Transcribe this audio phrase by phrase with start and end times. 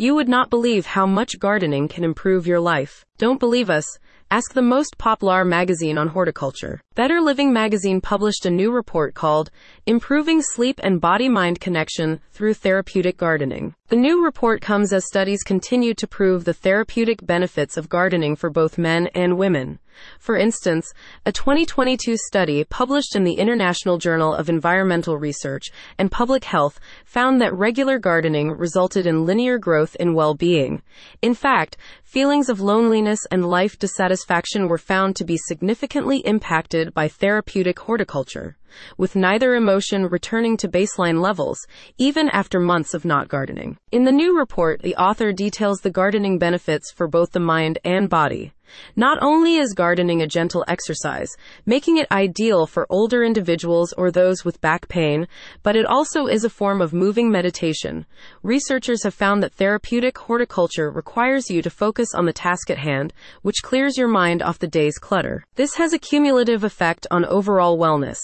[0.00, 3.04] You would not believe how much gardening can improve your life.
[3.18, 3.98] Don't believe us?
[4.30, 6.80] Ask the most popular magazine on horticulture.
[6.94, 9.50] Better Living magazine published a new report called
[9.86, 13.74] Improving Sleep and Body Mind Connection Through Therapeutic Gardening.
[13.88, 18.50] The new report comes as studies continue to prove the therapeutic benefits of gardening for
[18.50, 19.78] both men and women.
[20.18, 20.92] For instance,
[21.24, 27.40] a 2022 study published in the International Journal of Environmental Research and Public Health found
[27.40, 30.82] that regular gardening resulted in linear growth in well-being.
[31.22, 37.08] In fact, feelings of loneliness and life dissatisfaction were found to be significantly impacted by
[37.08, 38.56] therapeutic horticulture
[38.96, 43.78] with neither emotion returning to baseline levels, even after months of not gardening.
[43.90, 48.08] In the new report, the author details the gardening benefits for both the mind and
[48.08, 48.52] body.
[48.96, 51.30] Not only is gardening a gentle exercise,
[51.66, 55.28] making it ideal for older individuals or those with back pain,
[55.62, 58.06] but it also is a form of moving meditation.
[58.42, 63.12] Researchers have found that therapeutic horticulture requires you to focus on the task at hand,
[63.42, 65.44] which clears your mind off the day's clutter.
[65.54, 68.18] This has a cumulative effect on overall wellness.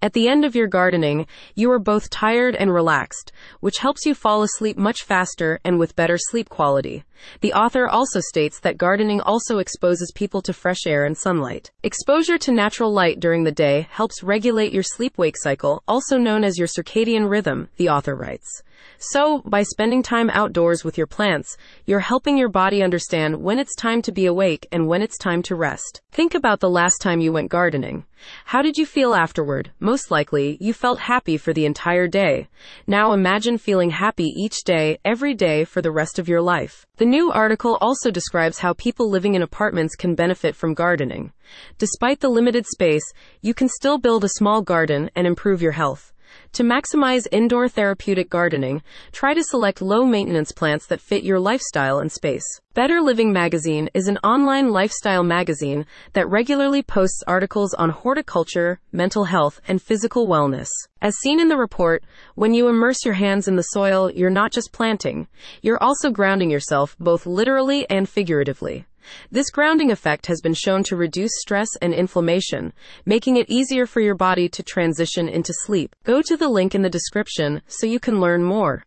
[0.00, 4.14] At the end of your gardening, you are both tired and relaxed, which helps you
[4.14, 7.04] fall asleep much faster and with better sleep quality.
[7.40, 11.70] The author also states that gardening also exposes people to fresh air and sunlight.
[11.82, 16.42] Exposure to natural light during the day helps regulate your sleep wake cycle, also known
[16.42, 18.62] as your circadian rhythm, the author writes.
[18.98, 23.74] So, by spending time outdoors with your plants, you're helping your body understand when it's
[23.74, 26.00] time to be awake and when it's time to rest.
[26.12, 28.04] Think about the last time you went gardening.
[28.44, 29.72] How did you feel afterward?
[29.80, 32.48] Most likely, you felt happy for the entire day.
[32.86, 36.86] Now imagine feeling happy each day, every day for the rest of your life.
[36.98, 41.32] The new article also describes how people living in apartments can benefit from gardening.
[41.78, 46.11] Despite the limited space, you can still build a small garden and improve your health.
[46.56, 51.98] To maximize indoor therapeutic gardening, try to select low maintenance plants that fit your lifestyle
[51.98, 52.44] and space.
[52.74, 59.24] Better Living Magazine is an online lifestyle magazine that regularly posts articles on horticulture, mental
[59.24, 60.68] health, and physical wellness.
[61.00, 62.04] As seen in the report,
[62.34, 65.28] when you immerse your hands in the soil, you're not just planting,
[65.62, 68.84] you're also grounding yourself both literally and figuratively.
[69.30, 72.72] This grounding effect has been shown to reduce stress and inflammation,
[73.04, 75.94] making it easier for your body to transition into sleep.
[76.04, 78.80] Go to the link in the description so you can learn more.